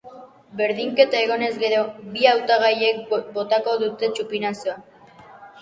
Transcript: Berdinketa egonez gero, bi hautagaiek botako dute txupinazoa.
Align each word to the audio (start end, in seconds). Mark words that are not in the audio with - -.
Berdinketa 0.61 1.19
egonez 1.25 1.49
gero, 1.63 1.83
bi 2.15 2.27
hautagaiek 2.31 3.05
botako 3.37 3.77
dute 3.85 4.11
txupinazoa. 4.17 4.79